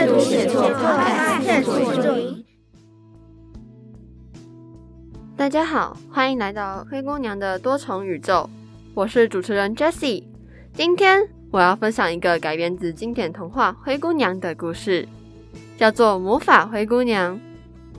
[0.00, 2.42] 阅读写作快感探索中。
[5.36, 8.48] 大家好，欢迎来到灰姑娘的多重宇宙，
[8.94, 10.24] 我是主持人 Jessie。
[10.72, 15.06] 今天我要分享一个改编自经典童话《灰姑娘》的故事，
[15.76, 17.36] 叫做《魔法灰姑娘》。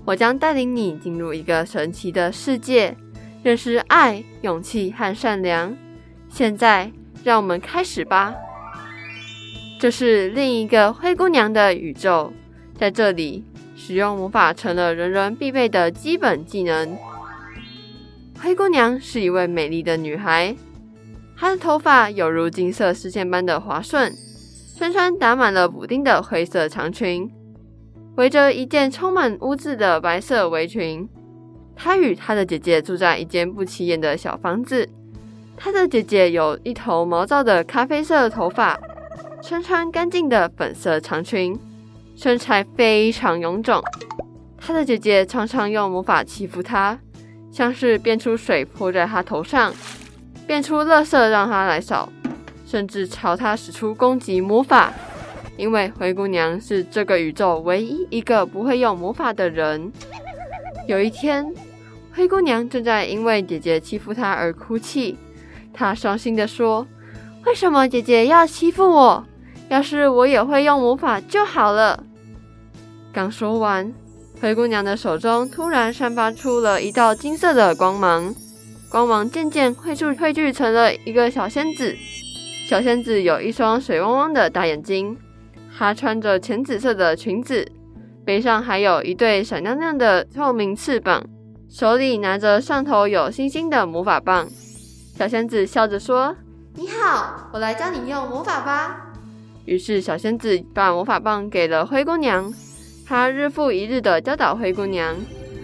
[0.04, 2.98] 我将带领你进入一个神奇的世界，
[3.44, 5.72] 认识爱、勇气和善良。
[6.30, 6.91] 现在，
[7.23, 8.34] 让我们开始吧。
[9.81, 12.31] 这是另一个灰姑娘的宇宙，
[12.77, 13.44] 在这里，
[13.76, 16.95] 使用魔法成了人人必备的基本技能。
[18.39, 20.55] 灰姑娘是一位美丽的女孩，
[21.36, 24.13] 她的头发有如金色丝线般的滑顺，
[24.77, 27.27] 身穿打满了补丁的灰色长裙，
[28.17, 31.09] 围着一件充满污渍的白色围裙。
[31.75, 34.88] 她与她的姐姐住在一间不起眼的小房子。
[35.58, 38.80] 她的姐姐有一头毛躁的咖啡色头发。
[39.41, 41.58] 身穿干净的粉色长裙，
[42.16, 43.84] 身材非常臃肿。
[44.58, 46.97] 她的姐姐常常用魔法欺负她，
[47.52, 49.73] 像是变出水泼在她头上，
[50.45, 52.08] 变出垃圾让她来扫，
[52.66, 54.94] 甚至朝她使出攻击魔法。
[55.58, 59.92] 因为灰姑娘是这个宇宙唯一一个不会用魔法的人。
[60.88, 61.52] 有一天，
[62.14, 65.17] 灰姑娘正在因为姐姐欺负她而哭泣，
[65.73, 66.88] 她伤心地说
[67.45, 69.25] ：“为什么姐姐要欺负我？”
[69.72, 72.03] 要是我也会用魔法就好了。
[73.14, 73.89] 刚说完，
[74.41, 78.36] 灰姑娘的手中突然散发出了一道金色的光芒，
[78.89, 81.95] 光芒渐渐汇聚汇聚成了一个小仙子。
[82.67, 85.17] 小仙子有一双水汪汪的大眼睛，
[85.78, 87.66] 她穿着浅紫色的裙子，
[88.25, 91.23] 背上还有一对闪亮亮的透明翅膀，
[91.69, 94.50] 手里拿着上头有星星的魔法棒。
[95.16, 96.35] 小仙子笑着说
[96.75, 99.08] ：“你好，我来教你用魔法吧。”
[99.66, 102.52] 于是，小仙子把魔法棒给了灰姑娘，
[103.08, 105.16] 她日复一日的教导灰姑娘，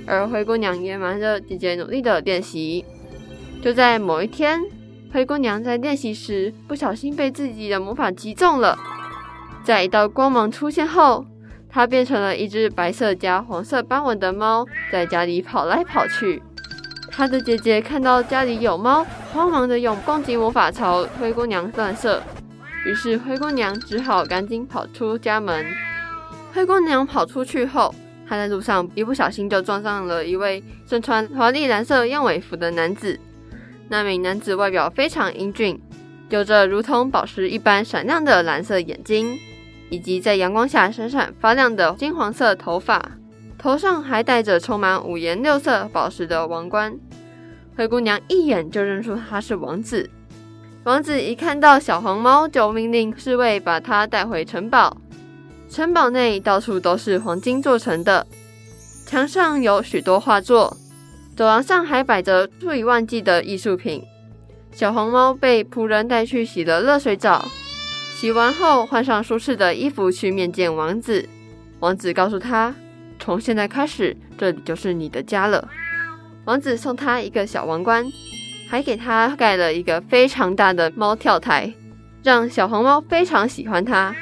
[0.05, 2.85] 而灰姑娘也瞒着姐姐努力的练习。
[3.61, 4.61] 就在某一天，
[5.11, 8.77] 灰姑娘在练习时不小心被自己的魔法击中了，
[9.63, 11.25] 在一道光芒出现后，
[11.67, 16.43] 她变成了一只白色加黄色斑纹的猫，在家里跑来跑去。
[17.11, 22.21] 她的姐姐看到家里有猫，慌忙的用攻击魔法朝灰姑娘乱射。
[22.87, 25.65] 于是灰姑娘只好赶紧跑出家门。
[26.53, 27.93] 灰姑娘跑出去后，
[28.25, 33.19] 她在路上一不小心就撞上了一位身穿华丽蓝色燕尾服的男子。
[33.89, 35.77] 那名男子外表非常英俊，
[36.29, 39.37] 有着如同宝石一般闪亮的蓝色眼睛，
[39.89, 43.11] 以及在阳光下闪闪发亮的金黄色头发，
[43.57, 46.97] 头上还戴着充满五颜六色宝石的王冠。
[47.75, 50.09] 灰姑娘一眼就认出他是王子。
[50.87, 54.95] 王子一看到小黄猫，就命令侍卫把它带回城堡。
[55.69, 58.25] 城堡内到处都是黄金做成的，
[59.05, 60.77] 墙上有许多画作，
[61.35, 64.01] 走廊上还摆着数以万计的艺术品。
[64.71, 67.45] 小黄猫被仆人带去洗了热水澡，
[68.15, 71.27] 洗完后换上舒适的衣服去面见王子。
[71.81, 72.73] 王子告诉他，
[73.19, 75.67] 从现在开始，这里就是你的家了。
[76.45, 78.05] 王子送他一个小王冠。
[78.69, 81.73] 还给他盖了一个非常大的猫跳台，
[82.21, 84.13] 让小黄猫非常喜欢它。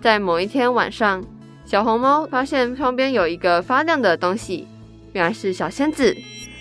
[0.00, 1.24] 在某一天晚上，
[1.64, 4.66] 小黄猫发现窗边有一个发亮的东西，
[5.12, 6.16] 原来是小仙子。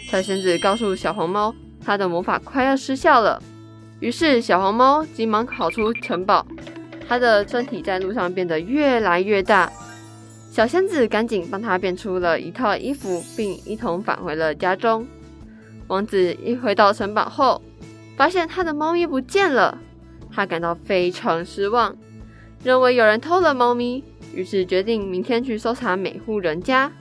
[0.09, 1.53] 小仙子告诉小黄猫，
[1.85, 3.41] 它的魔法快要失效了。
[3.99, 6.45] 于是小黄猫急忙跑出城堡，
[7.07, 9.71] 它的身体在路上变得越来越大。
[10.49, 15.05] 小仙子赶紧帮它变出了一套衣服，并一同返回了家中。
[15.87, 17.61] 王子一回到城堡后，
[18.17, 19.77] 发现他的猫咪不见了，
[20.31, 21.95] 他感到非常失望，
[22.63, 24.03] 认为有人偷了猫咪，
[24.33, 26.91] 于是决定明天去搜查每户人家。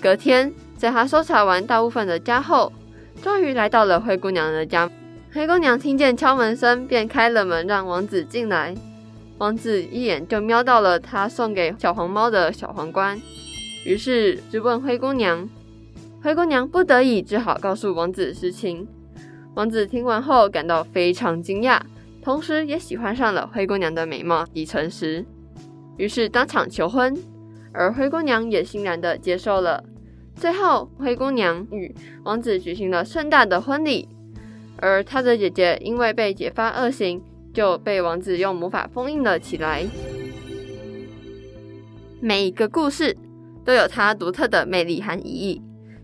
[0.00, 2.72] 隔天，在他搜查完大部分的家后，
[3.22, 4.90] 终于来到了灰姑娘的家。
[5.32, 8.74] 灰姑娘听见敲门声，便开了门让王子进来。
[9.38, 13.20] 王子一眼就瞄到了他送给小黄猫的小皇冠，
[13.84, 15.48] 于是就问灰姑娘。
[16.22, 18.86] 灰姑娘不得已只好告诉王子实情。
[19.54, 21.80] 王子听完后感到非常惊讶，
[22.22, 25.24] 同时也喜欢上了灰姑娘的美貌与诚实，
[25.96, 27.12] 于是当场求婚。
[27.72, 29.82] 而灰姑娘也欣然的接受了。
[30.36, 31.92] 最后，灰姑娘与
[32.22, 34.08] 王子举行了盛大的婚礼。
[34.76, 37.20] 而她的姐姐因为被揭发恶行，
[37.52, 39.84] 就被王子用魔法封印了起来。
[42.20, 43.16] 每一个故事
[43.64, 45.60] 都有它独特的魅力和意义。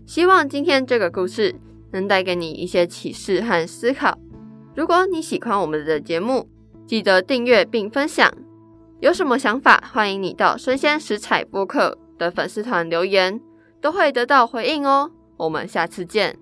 [0.09, 1.53] 希望今天这个故事
[1.91, 4.17] 能带给你一些启示和思考。
[4.73, 6.49] 如果你喜欢我们的节目，
[6.87, 8.33] 记得订阅并分享。
[9.01, 13.39] 有什么想法，欢迎你到生鲜食材播客的粉丝团留言，
[13.79, 15.11] 都会得到回应哦。
[15.37, 16.35] 我们下次见。